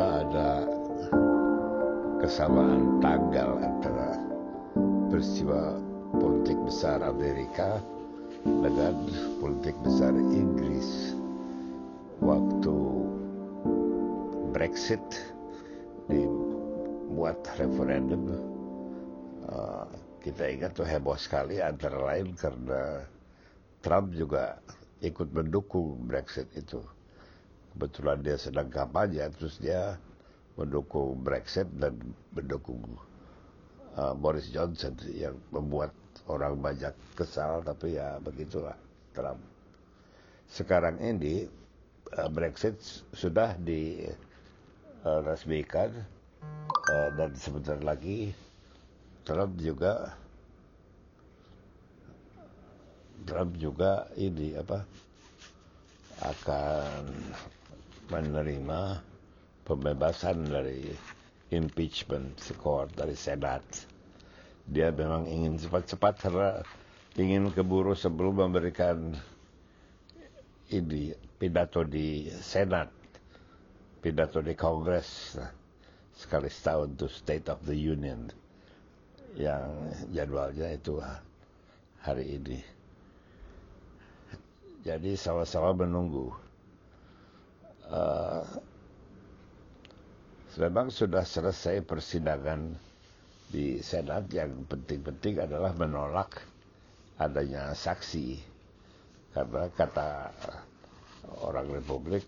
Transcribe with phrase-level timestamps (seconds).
[0.00, 0.50] apakah ada
[2.24, 4.16] kesamaan tanggal antara
[5.12, 5.76] peristiwa
[6.16, 7.84] politik besar Amerika
[8.48, 8.96] dengan
[9.44, 11.12] politik besar Inggris.
[12.24, 12.76] Waktu
[14.56, 15.04] Brexit
[16.08, 18.40] dibuat referendum
[19.52, 19.84] uh,
[20.24, 23.04] kita ingat tuh heboh sekali antara lain karena
[23.84, 24.64] Trump juga
[25.04, 26.80] ikut mendukung Brexit itu
[27.74, 29.98] kebetulan dia sedang kampanye terus dia
[30.58, 31.96] mendukung Brexit dan
[32.34, 32.82] mendukung
[33.96, 35.94] uh, Boris Johnson yang membuat
[36.28, 38.76] orang banyak kesal tapi ya begitulah
[39.16, 39.40] Trump.
[40.50, 41.48] Sekarang ini
[42.18, 42.76] uh, Brexit
[43.14, 46.04] sudah diresmikan uh,
[46.90, 48.34] uh, dan sebentar lagi
[49.24, 50.18] Trump juga
[53.24, 54.84] Trump juga ini apa
[56.20, 57.04] akan
[58.10, 59.00] menerima
[59.64, 60.90] pembebasan dari
[61.54, 63.62] impeachment court dari Senat.
[64.66, 66.50] Dia memang ingin cepat-cepat karena
[67.18, 69.14] ingin keburu sebelum memberikan
[70.70, 72.90] ini pidato di Senat,
[73.98, 75.34] pidato di Kongres
[76.14, 78.28] sekali setahun itu State of the Union
[79.38, 81.00] yang jadwalnya itu
[82.02, 82.58] hari ini.
[84.80, 86.32] Jadi sama-sama menunggu.
[87.90, 88.46] Uh,
[90.62, 92.78] memang sudah selesai persidangan
[93.50, 94.30] di Senat.
[94.30, 96.38] Yang penting-penting adalah menolak
[97.18, 98.38] adanya saksi.
[99.34, 100.30] Karena kata
[101.42, 102.26] orang Republik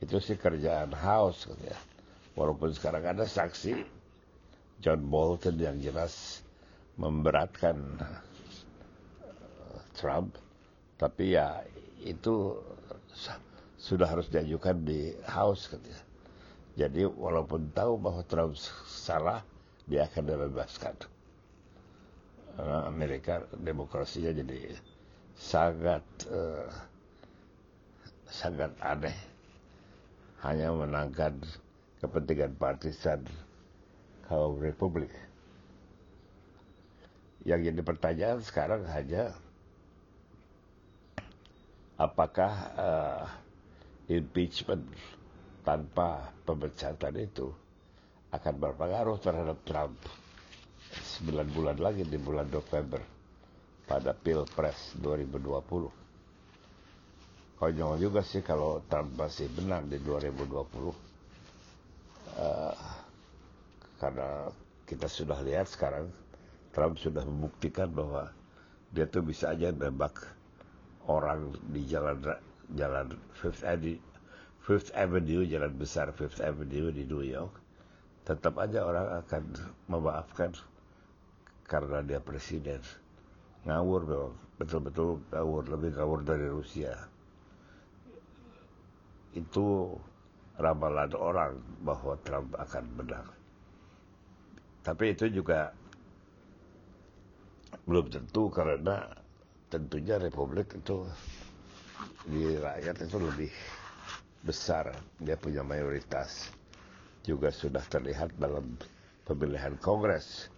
[0.00, 1.76] itu sih kerjaan House ya.
[2.32, 3.84] walaupun sekarang ada saksi
[4.82, 6.42] John Bolton yang jelas
[6.98, 7.78] memberatkan
[9.94, 10.34] Trump.
[10.98, 11.62] Tapi ya
[12.02, 12.58] itu
[13.82, 16.06] sudah harus diajukan di House katanya.
[16.78, 18.54] Jadi walaupun tahu bahwa Trump
[18.86, 19.42] salah,
[19.90, 20.94] dia akan dibebaskan.
[22.54, 24.78] Karena Amerika demokrasinya jadi
[25.34, 26.70] sangat uh,
[28.30, 29.18] sangat aneh.
[30.46, 31.42] Hanya menangkan
[31.98, 33.26] kepentingan partisan
[34.30, 35.10] kaum Republik.
[37.42, 39.34] Yang jadi pertanyaan sekarang hanya
[41.98, 43.22] apakah uh,
[44.12, 44.84] impeachment
[45.62, 47.48] tanpa pemecatan itu
[48.32, 49.96] akan berpengaruh terhadap Trump
[51.22, 53.00] 9 bulan lagi di bulan November
[53.88, 55.88] pada Pilpres 2020.
[57.60, 60.90] Konyol juga sih kalau Trump masih menang di 2020.
[62.32, 62.72] Uh,
[64.00, 64.48] karena
[64.88, 66.08] kita sudah lihat sekarang
[66.74, 68.32] Trump sudah membuktikan bahwa
[68.90, 70.16] dia tuh bisa aja nembak
[71.06, 72.18] orang di jalan
[72.74, 74.00] jalan Fifth Avenue,
[74.62, 77.62] Fifth Avenue jalan besar Fifth Avenue di New York
[78.22, 79.42] tetap aja orang akan
[79.90, 80.54] memaafkan
[81.66, 82.78] karena dia presiden.
[83.66, 86.94] Ngawur memang betul-betul ngawur lebih ngawur dari Rusia.
[89.34, 89.96] Itu
[90.60, 93.26] ramalan orang bahwa Trump akan menang.
[94.86, 95.74] Tapi itu juga
[97.86, 99.02] belum tentu karena
[99.72, 101.06] tentunya Republik itu
[102.26, 103.52] di rakyat itu lebih
[104.42, 104.90] besar.
[105.18, 106.50] Dia punya mayoritas.
[107.22, 108.74] Juga sudah terlihat dalam
[109.22, 110.50] pemilihan Kongres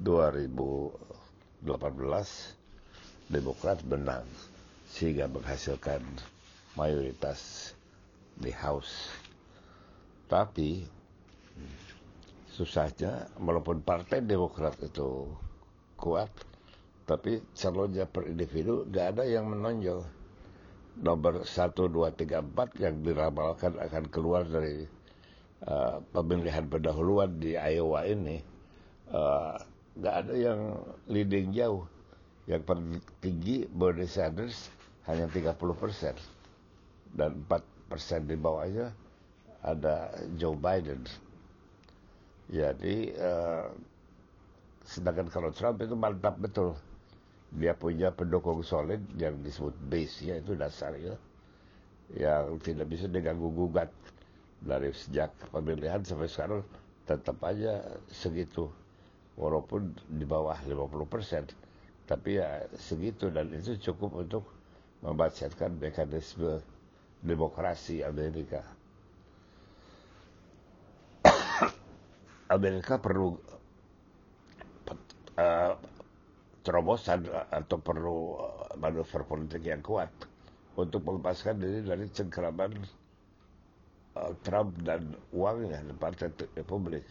[0.00, 1.64] 2018
[3.30, 4.26] Demokrat menang
[4.90, 6.02] sehingga menghasilkan
[6.74, 7.72] mayoritas
[8.36, 9.08] di House.
[10.26, 10.82] Tapi
[12.50, 15.30] susahnya walaupun partai Demokrat itu
[15.96, 16.28] kuat
[17.06, 20.02] tapi calonnya per individu gak ada yang menonjol
[21.00, 24.84] nomor 1, 2, 3, 4 yang diramalkan akan keluar dari
[25.64, 28.44] uh, pemilihan pendahuluan di Iowa ini
[29.08, 29.56] uh,
[29.96, 30.60] gak ada yang
[31.08, 31.88] leading jauh.
[32.48, 32.90] Yang paling
[33.22, 34.68] tinggi Bernie Sanders
[35.08, 36.14] hanya 30 persen.
[37.10, 38.92] Dan 4 persen di bawahnya
[39.64, 41.04] ada Joe Biden.
[42.50, 43.72] Jadi uh,
[44.84, 46.74] sedangkan kalau Trump itu mantap betul
[47.50, 51.18] dia punya pendukung solid yang disebut base ya itu dasarnya
[52.14, 53.90] yang tidak bisa diganggu gugat
[54.60, 56.62] dari sejak pemilihan sampai sekarang
[57.08, 57.80] tetap aja
[58.12, 58.68] segitu.
[59.40, 61.48] Walaupun di bawah 50 persen
[62.04, 63.30] tapi ya segitu.
[63.32, 64.44] Dan itu cukup untuk
[65.00, 66.60] membacakan mekanisme
[67.24, 68.60] demokrasi Amerika.
[72.56, 73.38] Amerika perlu
[75.38, 75.72] uh,
[76.60, 80.12] terobosan atau perlu uh, manuver politik yang kuat
[80.76, 82.72] untuk melepaskan diri dari cengkeraman
[84.16, 87.04] uh, Trump dan uangnya di Partai Republik.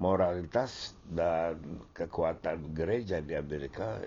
[0.00, 1.60] Moralitas dan
[1.92, 4.00] kekuatan gereja di Amerika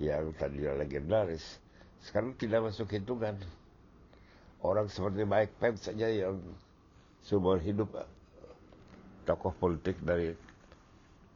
[0.00, 1.60] yang tadinya legendaris
[2.00, 3.36] sekarang tidak masuk hitungan.
[4.64, 6.40] Orang seperti Mike Pence saja yang
[7.20, 7.92] seumur hidup
[9.28, 10.32] tokoh politik dari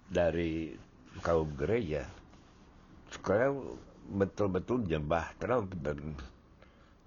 [0.08, 0.72] dari
[1.20, 2.08] kaum gereja
[3.14, 3.78] sekarang
[4.10, 5.98] betul-betul jembah Trump dan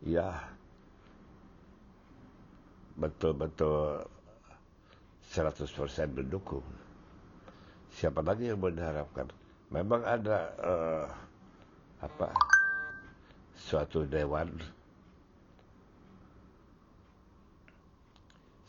[0.01, 0.41] ya
[2.97, 4.01] betul-betul
[5.29, 6.65] 100% mendukung.
[7.93, 9.29] Siapa lagi yang mengharapkan?
[9.69, 11.05] Memang ada uh,
[11.99, 12.31] apa
[13.57, 14.53] suatu dewan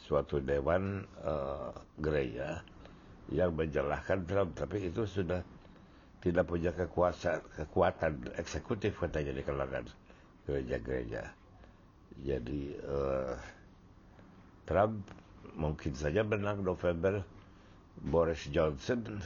[0.00, 1.68] suatu dewan uh,
[2.00, 2.64] gereja
[3.28, 5.44] yang menjelaskan Trump, tapi itu sudah
[6.18, 9.86] tidak punya kekuasaan, kekuatan eksekutif katanya di kalangan
[10.48, 11.22] gereja-gereja.
[12.18, 13.38] Jadi uh,
[14.66, 15.06] Trump
[15.54, 17.22] mungkin saja menang November,
[18.02, 19.22] Boris Johnson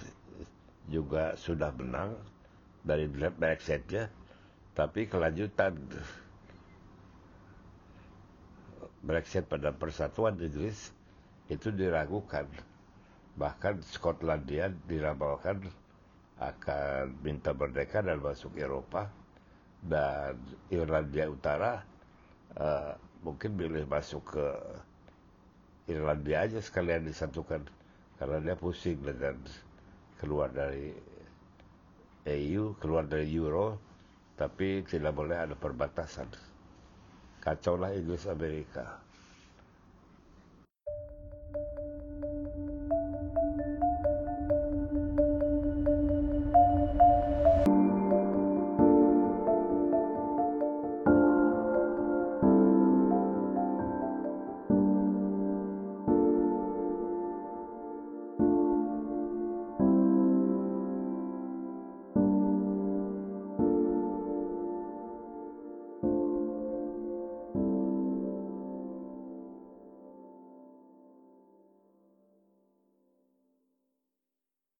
[0.92, 2.12] juga sudah menang
[2.84, 4.10] dari Brexitnya,
[4.76, 5.78] tapi kelanjutan
[9.02, 10.94] Brexit pada persatuan Inggris
[11.50, 12.46] itu diragukan.
[13.34, 15.64] Bahkan Skotlandia diramalkan
[16.50, 19.06] akan minta merdeka dan masuk Eropa
[19.82, 20.34] dan
[20.70, 21.82] Irlandia Utara
[22.58, 22.92] uh,
[23.22, 24.46] mungkin boleh masuk ke
[25.90, 27.62] Irlandia aja sekalian disatukan
[28.18, 29.34] karena dia pusing dengan
[30.18, 30.94] keluar dari
[32.22, 33.82] EU, keluar dari Euro,
[34.38, 36.30] tapi tidak boleh ada perbatasan.
[37.42, 39.02] Kacau lah Inggris Amerika.